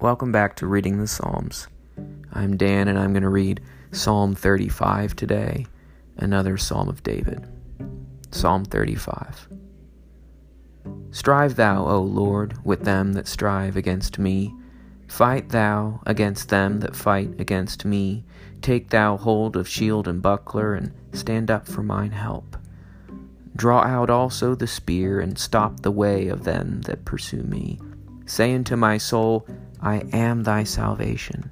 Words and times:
Welcome 0.00 0.32
back 0.32 0.56
to 0.56 0.66
Reading 0.66 0.98
the 0.98 1.06
Psalms. 1.06 1.68
I'm 2.32 2.56
Dan 2.56 2.88
and 2.88 2.98
I'm 2.98 3.12
going 3.12 3.22
to 3.22 3.28
read 3.28 3.60
Psalm 3.92 4.34
35 4.34 5.14
today, 5.14 5.66
another 6.16 6.56
Psalm 6.56 6.88
of 6.88 7.02
David. 7.02 7.46
Psalm 8.30 8.64
35. 8.64 9.46
Strive 11.10 11.54
thou, 11.56 11.84
O 11.84 12.00
Lord, 12.00 12.64
with 12.64 12.84
them 12.84 13.12
that 13.12 13.28
strive 13.28 13.76
against 13.76 14.18
me. 14.18 14.54
Fight 15.06 15.50
thou 15.50 16.00
against 16.06 16.48
them 16.48 16.80
that 16.80 16.96
fight 16.96 17.38
against 17.38 17.84
me. 17.84 18.24
Take 18.62 18.88
thou 18.88 19.18
hold 19.18 19.54
of 19.54 19.68
shield 19.68 20.08
and 20.08 20.22
buckler, 20.22 20.72
and 20.72 20.94
stand 21.12 21.50
up 21.50 21.68
for 21.68 21.82
mine 21.82 22.12
help. 22.12 22.56
Draw 23.54 23.82
out 23.82 24.08
also 24.08 24.54
the 24.54 24.66
spear, 24.66 25.20
and 25.20 25.38
stop 25.38 25.80
the 25.80 25.92
way 25.92 26.28
of 26.28 26.44
them 26.44 26.80
that 26.86 27.04
pursue 27.04 27.42
me. 27.42 27.78
Say 28.24 28.54
unto 28.54 28.76
my 28.76 28.96
soul, 28.96 29.46
I 29.82 30.02
am 30.12 30.42
thy 30.42 30.64
salvation. 30.64 31.50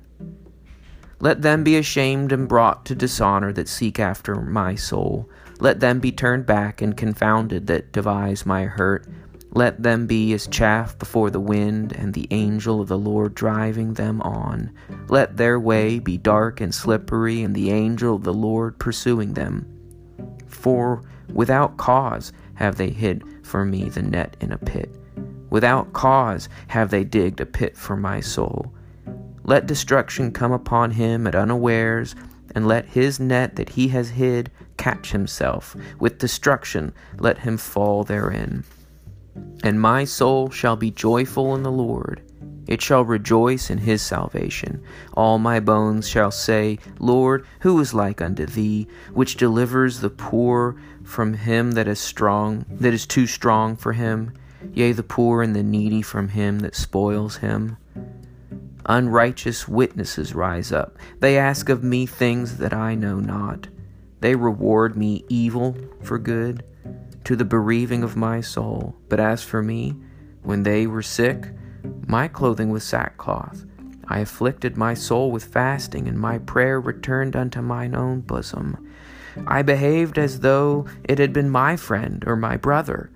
Let 1.21 1.43
them 1.43 1.65
be 1.65 1.77
ashamed 1.77 2.31
and 2.31 2.47
brought 2.47 2.85
to 2.87 2.95
dishonor 2.95 3.53
that 3.55 3.69
seek 3.69 3.99
after 3.99 4.37
my 4.37 4.77
soul. 4.77 5.29
Let 5.59 5.81
them 5.81 5.99
be 5.99 6.13
turned 6.13 6.47
back 6.47 6.81
and 6.81 6.97
confounded 6.97 7.67
that 7.67 7.93
devise 7.93 8.47
my 8.47 8.65
hurt. 8.65 9.07
Let 9.53 9.83
them 9.83 10.07
be 10.07 10.33
as 10.35 10.47
chaff 10.47 10.97
before 10.99 11.31
the 11.31 11.41
wind, 11.41 11.93
and 11.93 12.15
the 12.15 12.29
angel 12.31 12.81
of 12.81 12.89
the 12.89 12.99
Lord 12.99 13.35
driving 13.35 13.95
them 13.95 14.21
on. 14.21 14.71
Let 15.09 15.37
their 15.37 15.59
way 15.59 15.99
be 15.99 16.19
dark 16.19 16.61
and 16.61 16.73
slippery, 16.73 17.43
and 17.43 17.55
the 17.55 17.71
angel 17.71 18.15
of 18.15 18.25
the 18.25 18.35
Lord 18.35 18.79
pursuing 18.79 19.35
them. 19.35 19.67
For 20.47 21.03
without 21.33 21.79
cause 21.79 22.33
have 22.55 22.77
they 22.77 22.91
hid 22.91 23.25
for 23.43 23.65
me 23.65 23.89
the 23.89 24.03
net 24.03 24.37
in 24.41 24.53
a 24.53 24.59
pit. 24.59 24.95
Without 25.51 25.93
cause 25.93 26.49
have 26.69 26.91
they 26.91 27.05
digged 27.05 27.41
a 27.41 27.47
pit 27.47 27.77
for 27.77 27.97
my 27.97 28.21
soul. 28.21 28.73
Let 29.45 29.67
destruction 29.67 30.31
come 30.33 30.53
upon 30.53 30.91
him 30.91 31.27
at 31.27 31.35
unawares, 31.35 32.15
and 32.55 32.67
let 32.67 32.87
his 32.87 33.19
net 33.21 33.57
that 33.57 33.71
he 33.71 33.89
has 33.89 34.11
hid 34.11 34.51
catch 34.77 35.13
himself. 35.13 35.77
With 35.99 36.19
destruction 36.19 36.93
let 37.19 37.39
him 37.39 37.57
fall 37.57 38.05
therein. 38.05 38.65
And 39.63 39.81
my 39.81 40.05
soul 40.05 40.51
shall 40.51 40.77
be 40.77 40.91
joyful 40.91 41.55
in 41.55 41.63
the 41.63 41.71
Lord. 41.71 42.23
It 42.67 42.83
shall 42.83 43.05
rejoice 43.05 43.71
in 43.71 43.79
his 43.79 44.03
salvation. 44.03 44.83
All 45.15 45.39
my 45.39 45.59
bones 45.59 46.07
shall 46.07 46.31
say, 46.31 46.79
Lord, 46.99 47.47
who 47.61 47.81
is 47.81 47.95
like 47.95 48.21
unto 48.21 48.45
thee, 48.45 48.87
which 49.15 49.37
delivers 49.37 50.01
the 50.01 50.11
poor 50.11 50.77
from 51.03 51.33
him 51.33 51.73
that 51.73 51.89
is 51.89 51.99
strong, 51.99 52.67
that 52.71 52.93
is 52.93 53.07
too 53.07 53.27
strong 53.27 53.75
for 53.75 53.95
him? 53.95 54.33
Yea, 54.73 54.93
the 54.93 55.03
poor 55.03 55.43
and 55.43 55.55
the 55.55 55.63
needy 55.63 56.03
from 56.03 56.29
him 56.29 56.61
that 56.61 56.75
spoils 56.75 57.37
him. 57.39 57.77
Unrighteous 58.87 59.69
witnesses 59.69 60.35
rise 60.35 60.73
up. 60.73 60.97
They 61.21 61.37
ask 61.37 61.69
of 61.69 61.85
me 61.85 62.07
things 62.07 62.57
that 62.57 62.73
I 62.73 62.95
know 62.95 63.21
not. 63.21 63.69
They 64.21 64.35
reward 64.35 64.97
me 64.97 65.25
evil 65.29 65.77
for 66.03 66.19
good, 66.19 66.65
to 67.25 67.37
the 67.37 67.45
bereaving 67.45 68.03
of 68.03 68.17
my 68.17 68.41
soul. 68.41 68.97
But 69.09 69.21
as 69.21 69.43
for 69.43 69.63
me, 69.63 69.95
when 70.43 70.63
they 70.63 70.87
were 70.87 71.03
sick, 71.03 71.49
my 72.07 72.29
clothing 72.29 72.71
was 72.71 72.85
sackcloth. 72.85 73.65
I 74.09 74.21
afflicted 74.21 74.79
my 74.79 74.95
soul 74.95 75.31
with 75.31 75.45
fasting, 75.45 76.09
and 76.09 76.19
my 76.19 76.39
prayer 76.39 76.81
returned 76.81 77.37
unto 77.37 77.61
mine 77.61 77.95
own 77.95 78.23
bosom. 78.23 78.89
I 79.47 79.61
behaved 79.63 80.19
as 80.19 80.41
though 80.41 80.87
it 81.05 81.19
had 81.19 81.33
been 81.33 81.51
my 81.51 81.77
friend 81.77 82.25
or 82.27 82.35
my 82.35 82.57
brother. 82.57 83.11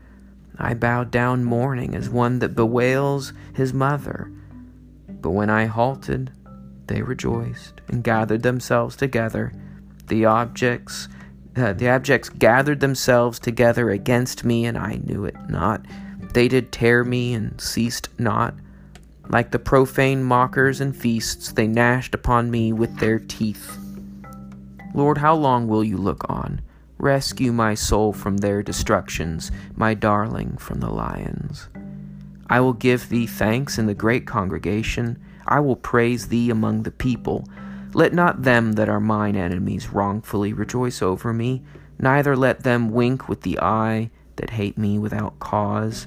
I 0.58 0.74
bowed 0.74 1.10
down 1.10 1.44
mourning 1.44 1.94
as 1.94 2.10
one 2.10 2.38
that 2.40 2.54
bewails 2.54 3.32
his 3.54 3.72
mother. 3.72 4.30
But 5.08 5.30
when 5.30 5.50
I 5.50 5.66
halted, 5.66 6.32
they 6.86 7.02
rejoiced 7.02 7.80
and 7.88 8.04
gathered 8.04 8.42
themselves 8.42 8.96
together. 8.96 9.52
The 10.08 10.24
objects, 10.26 11.08
uh, 11.56 11.72
the 11.72 11.86
abjects 11.86 12.28
gathered 12.38 12.80
themselves 12.80 13.38
together 13.38 13.90
against 13.90 14.44
me, 14.44 14.66
and 14.66 14.76
I 14.76 15.00
knew 15.04 15.24
it 15.24 15.36
not. 15.48 15.86
They 16.34 16.48
did 16.48 16.72
tear 16.72 17.04
me 17.04 17.34
and 17.34 17.60
ceased 17.60 18.08
not. 18.18 18.54
Like 19.28 19.50
the 19.50 19.58
profane 19.58 20.22
mockers 20.22 20.80
and 20.80 20.94
feasts, 20.94 21.52
they 21.52 21.66
gnashed 21.66 22.14
upon 22.14 22.50
me 22.50 22.72
with 22.72 22.98
their 22.98 23.18
teeth. 23.18 23.78
Lord, 24.94 25.18
how 25.18 25.34
long 25.34 25.68
will 25.68 25.84
you 25.84 25.96
look 25.96 26.28
on? 26.28 26.60
Rescue 27.02 27.50
my 27.50 27.74
soul 27.74 28.12
from 28.12 28.36
their 28.36 28.62
destructions, 28.62 29.50
my 29.74 29.92
darling 29.92 30.56
from 30.56 30.78
the 30.78 30.88
lions. 30.88 31.68
I 32.48 32.60
will 32.60 32.74
give 32.74 33.08
thee 33.08 33.26
thanks 33.26 33.76
in 33.76 33.86
the 33.86 33.92
great 33.92 34.24
congregation. 34.24 35.20
I 35.44 35.58
will 35.58 35.74
praise 35.74 36.28
thee 36.28 36.48
among 36.48 36.84
the 36.84 36.92
people. 36.92 37.44
Let 37.92 38.14
not 38.14 38.44
them 38.44 38.74
that 38.74 38.88
are 38.88 39.00
mine 39.00 39.34
enemies 39.34 39.88
wrongfully 39.88 40.52
rejoice 40.52 41.02
over 41.02 41.32
me, 41.32 41.64
neither 41.98 42.36
let 42.36 42.62
them 42.62 42.92
wink 42.92 43.28
with 43.28 43.40
the 43.40 43.58
eye 43.58 44.12
that 44.36 44.50
hate 44.50 44.78
me 44.78 44.96
without 44.96 45.40
cause. 45.40 46.06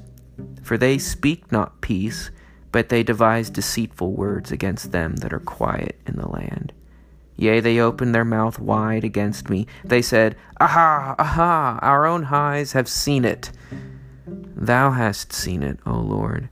For 0.64 0.78
they 0.78 0.98
speak 0.98 1.52
not 1.52 1.82
peace, 1.82 2.32
but 2.72 2.88
they 2.88 3.04
devise 3.04 3.50
deceitful 3.50 4.14
words 4.14 4.50
against 4.50 4.94
them 4.94 5.18
that 5.18 5.34
are 5.34 5.42
quiet 5.42 6.00
in 6.08 6.16
the 6.16 6.30
land. 6.30 6.72
Yea, 7.38 7.60
they 7.60 7.80
opened 7.80 8.16
their 8.16 8.26
mouth 8.26 8.60
wide 8.60 9.04
against 9.04 9.50
me. 9.50 9.68
They 9.84 10.02
said, 10.02 10.36
Aha, 10.60 11.16
aha, 11.20 11.80
our 11.82 12.06
own 12.06 12.26
eyes 12.26 12.72
have 12.72 12.88
seen 12.88 13.26
it. 13.26 13.52
Thou 14.28 14.92
hast 14.92 15.34
seen 15.34 15.62
it, 15.62 15.80
O 15.86 15.98
Lord. 16.00 16.50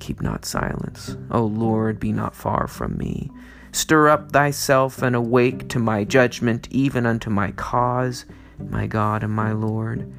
Keep 0.00 0.20
not 0.20 0.44
silence. 0.44 1.16
O 1.30 1.44
Lord, 1.44 2.00
be 2.00 2.12
not 2.12 2.34
far 2.34 2.66
from 2.66 2.98
me. 2.98 3.30
Stir 3.72 4.08
up 4.08 4.32
thyself 4.32 5.02
and 5.02 5.14
awake 5.14 5.68
to 5.68 5.78
my 5.78 6.02
judgment, 6.02 6.66
even 6.70 7.06
unto 7.06 7.30
my 7.30 7.52
cause, 7.52 8.24
my 8.58 8.86
God 8.86 9.22
and 9.22 9.32
my 9.32 9.52
Lord. 9.52 10.12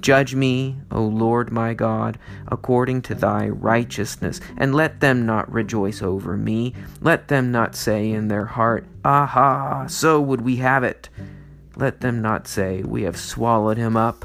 Judge 0.00 0.34
me, 0.34 0.76
O 0.90 1.02
Lord 1.02 1.52
my 1.52 1.74
God, 1.74 2.18
according 2.48 3.02
to 3.02 3.14
thy 3.14 3.48
righteousness, 3.48 4.40
and 4.56 4.74
let 4.74 5.00
them 5.00 5.24
not 5.24 5.52
rejoice 5.52 6.02
over 6.02 6.36
me. 6.36 6.74
Let 7.00 7.28
them 7.28 7.52
not 7.52 7.76
say 7.76 8.10
in 8.10 8.28
their 8.28 8.46
heart, 8.46 8.84
Aha, 9.04 9.86
so 9.86 10.20
would 10.20 10.40
we 10.40 10.56
have 10.56 10.82
it. 10.82 11.08
Let 11.76 12.00
them 12.00 12.20
not 12.20 12.48
say, 12.48 12.82
We 12.82 13.02
have 13.02 13.16
swallowed 13.16 13.76
him 13.76 13.96
up. 13.96 14.24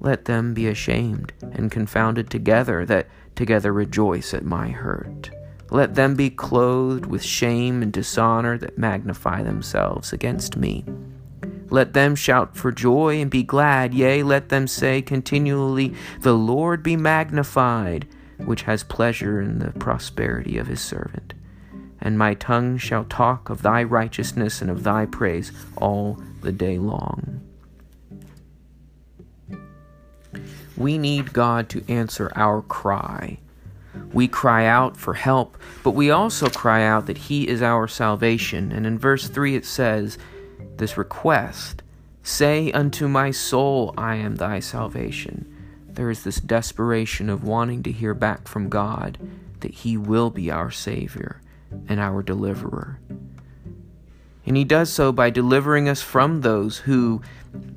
Let 0.00 0.26
them 0.26 0.54
be 0.54 0.68
ashamed 0.68 1.32
and 1.40 1.70
confounded 1.70 2.30
together, 2.30 2.84
that 2.86 3.08
together 3.34 3.72
rejoice 3.72 4.34
at 4.34 4.44
my 4.44 4.68
hurt. 4.68 5.30
Let 5.70 5.94
them 5.94 6.14
be 6.14 6.30
clothed 6.30 7.06
with 7.06 7.22
shame 7.22 7.82
and 7.82 7.92
dishonor 7.92 8.58
that 8.58 8.76
magnify 8.76 9.42
themselves 9.42 10.12
against 10.12 10.56
me. 10.56 10.84
Let 11.70 11.92
them 11.92 12.16
shout 12.16 12.56
for 12.56 12.72
joy 12.72 13.20
and 13.20 13.30
be 13.30 13.44
glad, 13.44 13.94
yea, 13.94 14.22
let 14.22 14.48
them 14.48 14.66
say 14.66 15.00
continually, 15.00 15.94
The 16.20 16.34
Lord 16.34 16.82
be 16.82 16.96
magnified, 16.96 18.08
which 18.38 18.62
has 18.62 18.82
pleasure 18.82 19.40
in 19.40 19.60
the 19.60 19.70
prosperity 19.72 20.58
of 20.58 20.66
his 20.66 20.80
servant. 20.80 21.32
And 22.00 22.18
my 22.18 22.34
tongue 22.34 22.78
shall 22.78 23.04
talk 23.04 23.50
of 23.50 23.62
thy 23.62 23.82
righteousness 23.82 24.60
and 24.60 24.70
of 24.70 24.82
thy 24.82 25.06
praise 25.06 25.52
all 25.76 26.20
the 26.40 26.52
day 26.52 26.78
long. 26.78 27.40
We 30.76 30.96
need 30.96 31.32
God 31.32 31.68
to 31.70 31.84
answer 31.88 32.32
our 32.34 32.62
cry. 32.62 33.38
We 34.12 34.28
cry 34.28 34.66
out 34.66 34.96
for 34.96 35.14
help, 35.14 35.58
but 35.84 35.90
we 35.90 36.10
also 36.10 36.48
cry 36.48 36.84
out 36.84 37.06
that 37.06 37.18
He 37.18 37.46
is 37.46 37.60
our 37.60 37.86
salvation. 37.86 38.72
And 38.72 38.86
in 38.86 38.98
verse 38.98 39.28
3 39.28 39.56
it 39.56 39.66
says, 39.66 40.16
this 40.80 40.96
request 40.96 41.82
Say 42.22 42.70
unto 42.72 43.08
my 43.08 43.30
soul, 43.30 43.94
I 43.96 44.16
am 44.16 44.36
thy 44.36 44.60
salvation. 44.60 45.46
There 45.88 46.10
is 46.10 46.22
this 46.22 46.40
desperation 46.40 47.30
of 47.30 47.44
wanting 47.44 47.82
to 47.84 47.92
hear 47.92 48.14
back 48.14 48.46
from 48.46 48.68
God 48.68 49.18
that 49.60 49.72
He 49.72 49.96
will 49.96 50.30
be 50.30 50.50
our 50.50 50.70
Savior 50.70 51.40
and 51.88 51.98
our 51.98 52.22
deliverer. 52.22 52.98
And 54.44 54.56
He 54.56 54.64
does 54.64 54.92
so 54.92 55.12
by 55.12 55.30
delivering 55.30 55.88
us 55.88 56.02
from 56.02 56.42
those 56.42 56.78
who, 56.78 57.22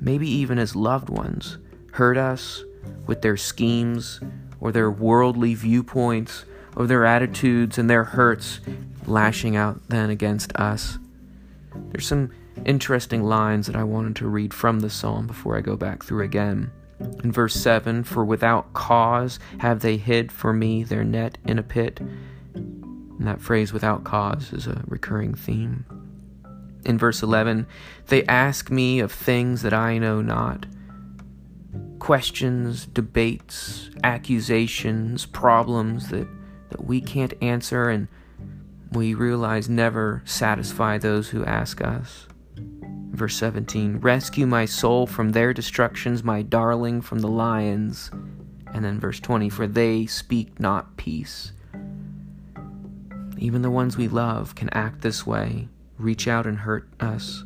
maybe 0.00 0.28
even 0.28 0.58
as 0.58 0.76
loved 0.76 1.08
ones, 1.08 1.58
hurt 1.92 2.18
us 2.18 2.64
with 3.06 3.22
their 3.22 3.36
schemes 3.36 4.20
or 4.60 4.72
their 4.72 4.90
worldly 4.90 5.54
viewpoints 5.54 6.44
or 6.76 6.86
their 6.86 7.06
attitudes 7.06 7.78
and 7.78 7.88
their 7.88 8.04
hurts, 8.04 8.60
lashing 9.06 9.56
out 9.56 9.80
then 9.88 10.10
against 10.10 10.54
us. 10.56 10.98
There's 11.90 12.06
some 12.06 12.30
interesting 12.64 13.22
lines 13.22 13.66
that 13.66 13.76
I 13.76 13.84
wanted 13.84 14.16
to 14.16 14.28
read 14.28 14.54
from 14.54 14.80
the 14.80 14.90
psalm 14.90 15.26
before 15.26 15.56
I 15.56 15.60
go 15.60 15.76
back 15.76 16.04
through 16.04 16.24
again. 16.24 16.70
In 17.22 17.32
verse 17.32 17.54
7, 17.54 18.04
for 18.04 18.24
without 18.24 18.72
cause 18.72 19.38
have 19.58 19.80
they 19.80 19.96
hid 19.96 20.30
for 20.30 20.52
me 20.52 20.84
their 20.84 21.04
net 21.04 21.38
in 21.44 21.58
a 21.58 21.62
pit. 21.62 22.00
And 22.54 23.26
that 23.26 23.40
phrase, 23.40 23.72
without 23.72 24.04
cause, 24.04 24.52
is 24.52 24.66
a 24.66 24.82
recurring 24.86 25.34
theme. 25.34 25.84
In 26.84 26.98
verse 26.98 27.22
11, 27.22 27.66
they 28.08 28.24
ask 28.26 28.70
me 28.70 29.00
of 29.00 29.10
things 29.10 29.62
that 29.62 29.72
I 29.72 29.98
know 29.98 30.20
not. 30.20 30.66
Questions, 31.98 32.86
debates, 32.86 33.90
accusations, 34.02 35.26
problems 35.26 36.08
that, 36.08 36.28
that 36.70 36.84
we 36.84 37.00
can't 37.00 37.34
answer, 37.40 37.88
and 37.88 38.08
we 38.92 39.14
realize 39.14 39.68
never 39.68 40.22
satisfy 40.24 40.98
those 40.98 41.30
who 41.30 41.44
ask 41.44 41.80
us. 41.80 42.26
Verse 43.14 43.36
17 43.36 43.98
Rescue 43.98 44.44
my 44.44 44.64
soul 44.64 45.06
from 45.06 45.30
their 45.30 45.54
destructions, 45.54 46.24
my 46.24 46.42
darling 46.42 47.00
from 47.00 47.20
the 47.20 47.28
lions. 47.28 48.10
And 48.72 48.84
then 48.84 48.98
verse 48.98 49.20
20 49.20 49.48
For 49.50 49.68
they 49.68 50.06
speak 50.06 50.58
not 50.58 50.96
peace. 50.96 51.52
Even 53.38 53.62
the 53.62 53.70
ones 53.70 53.96
we 53.96 54.08
love 54.08 54.56
can 54.56 54.68
act 54.70 55.02
this 55.02 55.24
way, 55.24 55.68
reach 55.96 56.26
out 56.26 56.44
and 56.44 56.58
hurt 56.58 56.88
us. 56.98 57.44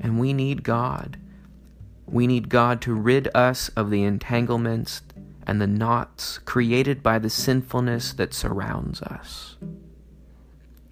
And 0.00 0.20
we 0.20 0.32
need 0.32 0.62
God. 0.62 1.18
We 2.06 2.28
need 2.28 2.48
God 2.48 2.80
to 2.82 2.94
rid 2.94 3.28
us 3.34 3.68
of 3.70 3.90
the 3.90 4.04
entanglements 4.04 5.02
and 5.44 5.60
the 5.60 5.66
knots 5.66 6.38
created 6.38 7.02
by 7.02 7.18
the 7.18 7.30
sinfulness 7.30 8.12
that 8.12 8.32
surrounds 8.32 9.02
us. 9.02 9.56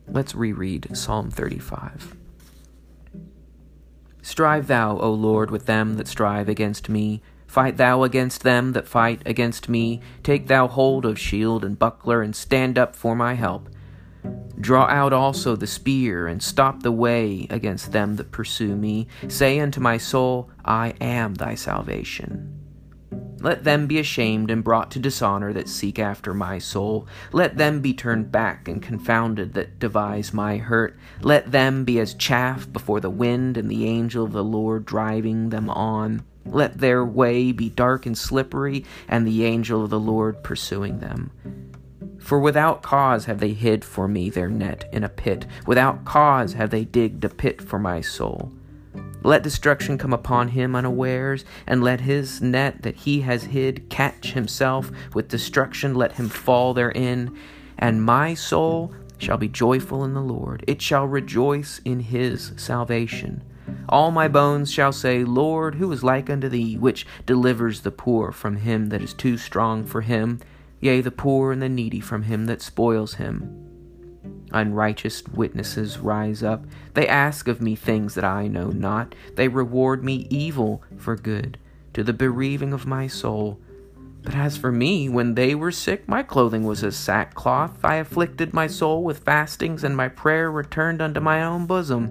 Let's 0.08 0.34
reread 0.34 0.96
Psalm 0.96 1.30
35. 1.30 2.16
Strive 4.22 4.66
thou, 4.66 4.98
O 4.98 5.12
Lord, 5.12 5.50
with 5.50 5.66
them 5.66 5.96
that 5.96 6.08
strive 6.08 6.48
against 6.48 6.88
me. 6.88 7.22
Fight 7.46 7.76
thou 7.78 8.04
against 8.04 8.42
them 8.42 8.72
that 8.72 8.86
fight 8.86 9.22
against 9.26 9.68
me. 9.68 10.00
Take 10.22 10.46
thou 10.46 10.68
hold 10.68 11.04
of 11.04 11.18
shield 11.18 11.64
and 11.64 11.78
buckler, 11.78 12.22
and 12.22 12.36
stand 12.36 12.78
up 12.78 12.94
for 12.94 13.16
my 13.16 13.34
help. 13.34 13.68
Draw 14.60 14.86
out 14.86 15.12
also 15.12 15.56
the 15.56 15.66
spear, 15.66 16.26
and 16.26 16.42
stop 16.42 16.82
the 16.82 16.92
way 16.92 17.46
against 17.50 17.92
them 17.92 18.16
that 18.16 18.30
pursue 18.30 18.76
me. 18.76 19.08
Say 19.28 19.58
unto 19.58 19.80
my 19.80 19.96
soul, 19.96 20.50
I 20.64 20.94
am 21.00 21.34
thy 21.34 21.54
salvation. 21.54 22.59
Let 23.40 23.64
them 23.64 23.86
be 23.86 23.98
ashamed 23.98 24.50
and 24.50 24.62
brought 24.62 24.90
to 24.92 24.98
dishonor 24.98 25.52
that 25.54 25.68
seek 25.68 25.98
after 25.98 26.34
my 26.34 26.58
soul. 26.58 27.06
Let 27.32 27.56
them 27.56 27.80
be 27.80 27.94
turned 27.94 28.30
back 28.30 28.68
and 28.68 28.82
confounded 28.82 29.54
that 29.54 29.78
devise 29.78 30.34
my 30.34 30.58
hurt. 30.58 30.98
Let 31.22 31.50
them 31.50 31.84
be 31.84 31.98
as 31.98 32.14
chaff 32.14 32.70
before 32.70 33.00
the 33.00 33.10
wind 33.10 33.56
and 33.56 33.70
the 33.70 33.86
angel 33.86 34.24
of 34.24 34.32
the 34.32 34.44
Lord 34.44 34.84
driving 34.84 35.48
them 35.48 35.70
on. 35.70 36.22
Let 36.44 36.78
their 36.78 37.04
way 37.04 37.52
be 37.52 37.70
dark 37.70 38.06
and 38.06 38.16
slippery, 38.16 38.84
and 39.08 39.26
the 39.26 39.44
angel 39.44 39.84
of 39.84 39.90
the 39.90 40.00
Lord 40.00 40.42
pursuing 40.42 40.98
them. 40.98 41.30
For 42.18 42.38
without 42.38 42.82
cause 42.82 43.24
have 43.24 43.40
they 43.40 43.54
hid 43.54 43.84
for 43.84 44.06
me 44.06 44.30
their 44.30 44.48
net 44.48 44.88
in 44.92 45.02
a 45.02 45.08
pit, 45.08 45.46
without 45.66 46.04
cause 46.04 46.52
have 46.54 46.70
they 46.70 46.84
digged 46.84 47.24
a 47.24 47.28
pit 47.28 47.62
for 47.62 47.78
my 47.78 48.00
soul. 48.00 48.52
Let 49.22 49.42
destruction 49.42 49.98
come 49.98 50.12
upon 50.12 50.48
him 50.48 50.74
unawares, 50.74 51.44
and 51.66 51.84
let 51.84 52.00
his 52.00 52.40
net 52.40 52.82
that 52.82 52.96
he 52.96 53.20
has 53.20 53.44
hid 53.44 53.90
catch 53.90 54.32
himself 54.32 54.90
with 55.12 55.28
destruction, 55.28 55.94
let 55.94 56.12
him 56.12 56.28
fall 56.28 56.72
therein. 56.72 57.36
And 57.78 58.02
my 58.02 58.34
soul 58.34 58.94
shall 59.18 59.36
be 59.36 59.48
joyful 59.48 60.04
in 60.04 60.14
the 60.14 60.22
Lord, 60.22 60.64
it 60.66 60.80
shall 60.80 61.06
rejoice 61.06 61.80
in 61.84 62.00
his 62.00 62.52
salvation. 62.56 63.42
All 63.88 64.10
my 64.10 64.28
bones 64.28 64.72
shall 64.72 64.92
say, 64.92 65.24
Lord, 65.24 65.76
who 65.76 65.92
is 65.92 66.02
like 66.02 66.30
unto 66.30 66.48
thee, 66.48 66.76
which 66.76 67.06
delivers 67.26 67.82
the 67.82 67.90
poor 67.90 68.32
from 68.32 68.56
him 68.56 68.88
that 68.88 69.02
is 69.02 69.14
too 69.14 69.36
strong 69.36 69.84
for 69.84 70.00
him, 70.00 70.40
yea, 70.80 71.00
the 71.00 71.10
poor 71.10 71.52
and 71.52 71.60
the 71.60 71.68
needy 71.68 72.00
from 72.00 72.22
him 72.22 72.46
that 72.46 72.62
spoils 72.62 73.14
him? 73.14 73.69
Unrighteous 74.52 75.26
witnesses 75.28 75.98
rise 75.98 76.42
up. 76.42 76.64
They 76.94 77.06
ask 77.06 77.48
of 77.48 77.60
me 77.60 77.76
things 77.76 78.14
that 78.14 78.24
I 78.24 78.48
know 78.48 78.68
not. 78.68 79.14
They 79.36 79.48
reward 79.48 80.04
me 80.04 80.26
evil 80.30 80.82
for 80.96 81.16
good, 81.16 81.58
to 81.94 82.02
the 82.02 82.12
bereaving 82.12 82.72
of 82.72 82.86
my 82.86 83.06
soul. 83.06 83.58
But 84.22 84.34
as 84.34 84.56
for 84.56 84.70
me, 84.70 85.08
when 85.08 85.34
they 85.34 85.54
were 85.54 85.72
sick, 85.72 86.06
my 86.08 86.22
clothing 86.22 86.64
was 86.64 86.84
as 86.84 86.96
sackcloth. 86.96 87.84
I 87.84 87.96
afflicted 87.96 88.52
my 88.52 88.66
soul 88.66 89.02
with 89.02 89.24
fastings, 89.24 89.82
and 89.82 89.96
my 89.96 90.08
prayer 90.08 90.50
returned 90.50 91.00
unto 91.00 91.20
my 91.20 91.42
own 91.42 91.66
bosom. 91.66 92.10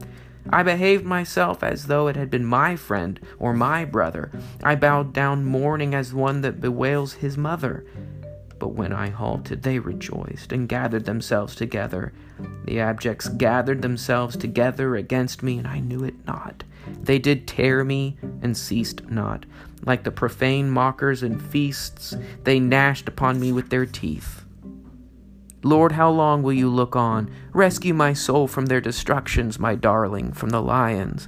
I 0.51 0.63
behaved 0.63 1.05
myself 1.05 1.63
as 1.63 1.85
though 1.85 2.07
it 2.07 2.15
had 2.15 2.31
been 2.31 2.45
my 2.45 2.75
friend 2.75 3.19
or 3.37 3.53
my 3.53 3.85
brother. 3.85 4.31
I 4.63 4.75
bowed 4.75 5.13
down 5.13 5.45
mourning 5.45 5.93
as 5.93 6.13
one 6.13 6.41
that 6.41 6.61
bewails 6.61 7.13
his 7.13 7.37
mother. 7.37 7.85
But 8.59 8.73
when 8.73 8.91
I 8.91 9.09
halted, 9.09 9.63
they 9.63 9.79
rejoiced 9.79 10.51
and 10.51 10.67
gathered 10.67 11.05
themselves 11.05 11.55
together. 11.55 12.11
The 12.65 12.79
abjects 12.79 13.35
gathered 13.37 13.81
themselves 13.81 14.35
together 14.35 14.95
against 14.95 15.41
me, 15.41 15.57
and 15.57 15.67
I 15.67 15.79
knew 15.79 16.03
it 16.03 16.25
not. 16.27 16.63
They 17.01 17.19
did 17.19 17.47
tear 17.47 17.83
me 17.83 18.17
and 18.41 18.55
ceased 18.55 19.09
not. 19.09 19.45
Like 19.85 20.03
the 20.03 20.11
profane 20.11 20.69
mockers 20.69 21.23
in 21.23 21.39
feasts, 21.39 22.15
they 22.43 22.59
gnashed 22.59 23.07
upon 23.07 23.39
me 23.39 23.51
with 23.51 23.69
their 23.69 23.85
teeth. 23.85 24.43
Lord, 25.63 25.93
how 25.93 26.09
long 26.09 26.41
will 26.41 26.53
you 26.53 26.69
look 26.69 26.95
on? 26.95 27.29
Rescue 27.53 27.93
my 27.93 28.13
soul 28.13 28.47
from 28.47 28.67
their 28.67 28.81
destructions, 28.81 29.59
my 29.59 29.75
darling, 29.75 30.31
from 30.31 30.49
the 30.49 30.61
lions. 30.61 31.27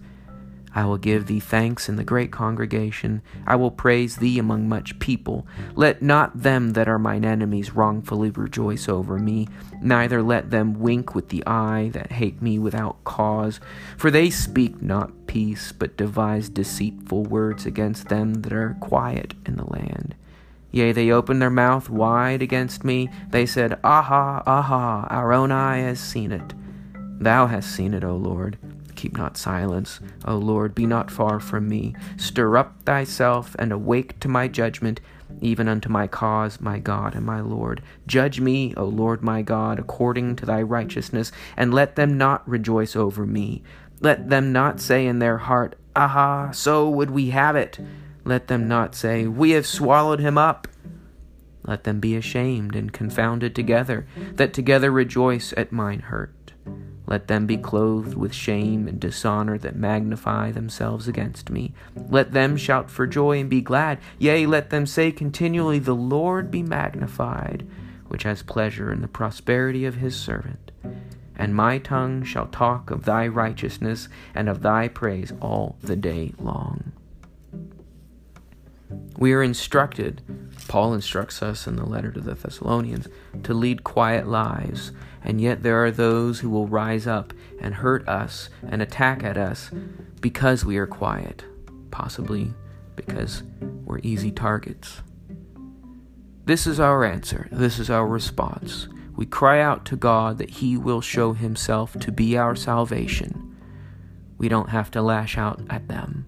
I 0.74 0.86
will 0.86 0.98
give 0.98 1.28
thee 1.28 1.40
thanks 1.40 1.90
in 1.90 1.98
the 1.98 2.04
great 2.04 2.32
congregation. 2.32 3.22
I 3.46 3.56
will 3.58 3.72
praise 3.72 4.18
thee 4.18 4.40
among 4.40 4.70
much 4.70 5.00
people. 5.00 5.46
Let 5.76 6.02
not 6.02 6.44
them 6.44 6.72
that 6.72 6.88
are 6.88 7.00
mine 7.00 7.26
enemies 7.26 7.74
wrongfully 7.74 8.30
rejoice 8.30 8.88
over 8.88 9.20
me, 9.20 9.48
neither 9.82 10.22
let 10.22 10.50
them 10.50 10.80
wink 10.80 11.14
with 11.14 11.30
the 11.30 11.44
eye 11.46 11.90
that 11.94 12.14
hate 12.14 12.42
me 12.42 12.58
without 12.58 13.04
cause. 13.04 13.60
For 13.98 14.10
they 14.10 14.30
speak 14.30 14.82
not 14.82 15.28
peace, 15.28 15.72
but 15.72 15.98
devise 15.98 16.48
deceitful 16.50 17.24
words 17.24 17.66
against 17.66 18.08
them 18.08 18.36
that 18.36 18.54
are 18.54 18.78
quiet 18.80 19.34
in 19.46 19.58
the 19.58 19.66
land. 19.66 20.16
Yea, 20.72 20.94
they 20.94 21.12
opened 21.12 21.42
their 21.42 21.50
mouth 21.50 21.90
wide 21.90 22.42
against 22.42 22.86
me. 22.86 23.10
They 23.30 23.46
said, 23.46 23.78
Aha, 23.84 24.42
aha, 24.46 25.08
our 25.10 25.34
own 25.34 25.52
eye 25.52 25.80
has 25.80 26.00
seen 26.00 26.32
it. 26.32 26.54
Thou 27.20 27.48
hast 27.48 27.76
seen 27.76 27.94
it, 27.94 28.06
O 28.06 28.16
Lord. 28.16 28.58
Keep 29.02 29.18
not 29.18 29.36
silence, 29.36 30.00
O 30.26 30.38
Lord, 30.38 30.76
be 30.76 30.86
not 30.86 31.10
far 31.10 31.40
from 31.40 31.68
me. 31.68 31.96
Stir 32.18 32.56
up 32.56 32.84
thyself 32.84 33.56
and 33.58 33.72
awake 33.72 34.20
to 34.20 34.28
my 34.28 34.48
judgment, 34.48 35.02
even 35.42 35.68
unto 35.68 35.90
my 35.90 36.06
cause, 36.06 36.62
my 36.62 36.78
God 36.78 37.16
and 37.16 37.26
my 37.26 37.40
Lord. 37.42 37.82
Judge 38.06 38.40
me, 38.40 38.76
O 38.78 38.86
Lord 38.86 39.24
my 39.24 39.42
God, 39.42 39.80
according 39.80 40.36
to 40.36 40.46
thy 40.46 40.62
righteousness, 40.62 41.32
and 41.58 41.74
let 41.74 41.96
them 41.96 42.16
not 42.16 42.48
rejoice 42.48 42.96
over 42.96 43.26
me. 43.26 43.64
Let 44.02 44.30
them 44.30 44.52
not 44.52 44.80
say 44.80 45.08
in 45.08 45.18
their 45.18 45.40
heart, 45.40 45.76
Aha, 45.96 46.52
so 46.52 46.88
would 46.88 47.10
we 47.10 47.32
have 47.32 47.56
it. 47.56 47.80
Let 48.24 48.50
them 48.50 48.68
not 48.68 48.94
say, 48.94 49.26
We 49.26 49.50
have 49.52 49.66
swallowed 49.66 50.20
him 50.20 50.38
up. 50.38 50.68
Let 51.64 51.86
them 51.86 52.00
be 52.00 52.16
ashamed 52.16 52.76
and 52.76 52.94
confounded 52.94 53.56
together, 53.56 54.06
that 54.34 54.54
together 54.54 54.92
rejoice 54.92 55.56
at 55.58 55.72
mine 55.72 56.02
hurt. 56.02 56.36
Let 57.12 57.28
them 57.28 57.46
be 57.46 57.58
clothed 57.58 58.14
with 58.14 58.34
shame 58.34 58.88
and 58.88 58.98
dishonor 58.98 59.58
that 59.58 59.76
magnify 59.76 60.54
themselves 60.54 61.10
against 61.10 61.50
me. 61.50 61.74
Let 62.08 62.32
them 62.32 62.56
shout 62.56 62.90
for 62.90 63.06
joy 63.06 63.42
and 63.42 63.50
be 63.50 63.60
glad. 63.60 64.00
Yea, 64.18 64.46
let 64.46 64.70
them 64.70 64.86
say 64.86 65.12
continually, 65.12 65.78
The 65.78 65.94
Lord 65.94 66.50
be 66.50 66.64
magnified, 66.64 67.68
which 68.08 68.24
has 68.24 68.44
pleasure 68.44 68.94
in 68.94 69.02
the 69.02 69.10
prosperity 69.10 69.84
of 69.84 69.96
his 69.96 70.16
servant. 70.16 70.72
And 71.36 71.54
my 71.54 71.80
tongue 71.80 72.24
shall 72.24 72.48
talk 72.48 72.90
of 72.90 73.04
thy 73.04 73.28
righteousness 73.28 74.08
and 74.34 74.48
of 74.48 74.62
thy 74.62 74.88
praise 74.88 75.34
all 75.42 75.76
the 75.82 75.98
day 75.98 76.32
long. 76.40 76.94
We 79.18 79.34
are 79.34 79.44
instructed, 79.44 80.22
Paul 80.72 80.94
instructs 80.94 81.44
us 81.44 81.68
in 81.68 81.76
the 81.76 81.86
letter 81.86 82.14
to 82.14 82.22
the 82.22 82.34
Thessalonians, 82.34 83.10
to 83.44 83.54
lead 83.54 83.84
quiet 83.84 84.26
lives 84.26 84.94
and 85.22 85.42
yet 85.42 85.64
there 85.64 85.84
are 85.84 85.92
those 85.92 86.40
who 86.40 86.50
will 86.50 86.66
rise 86.66 87.06
up 87.06 87.34
and 87.60 87.76
hurt 87.76 88.08
us 88.08 88.50
and 88.66 88.82
attack 88.82 89.22
at 89.22 89.38
us 89.38 89.70
because 90.22 90.64
we 90.64 90.78
are 90.78 90.88
quiet, 90.88 91.44
possibly 91.92 92.54
because 92.96 93.44
we're 93.84 94.00
easy 94.00 94.32
targets. 94.32 95.02
This 96.46 96.66
is 96.66 96.80
our 96.80 97.04
answer. 97.04 97.50
This 97.52 97.78
is 97.78 97.90
our 97.90 98.08
response. 98.08 98.88
We 99.14 99.26
cry 99.26 99.60
out 99.60 99.84
to 99.88 99.98
God 99.98 100.38
that 100.38 100.52
He 100.52 100.78
will 100.78 101.02
show 101.02 101.34
Himself 101.34 102.00
to 102.00 102.14
be 102.14 102.38
our 102.38 102.56
salvation. 102.56 103.58
We 104.38 104.48
don't 104.48 104.70
have 104.70 104.90
to 104.92 105.02
lash 105.02 105.38
out 105.38 105.60
at 105.70 105.90
them. 105.90 106.28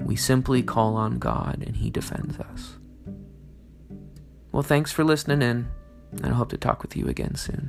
We 0.00 0.16
simply 0.16 0.62
call 0.62 0.96
on 0.96 1.18
God 1.18 1.62
and 1.66 1.76
He 1.76 1.90
defends 1.90 2.40
us. 2.40 2.78
Well, 4.56 4.62
thanks 4.62 4.90
for 4.90 5.04
listening 5.04 5.42
in, 5.42 5.68
and 6.12 6.24
I 6.24 6.30
hope 6.30 6.48
to 6.48 6.56
talk 6.56 6.80
with 6.80 6.96
you 6.96 7.08
again 7.08 7.34
soon. 7.34 7.68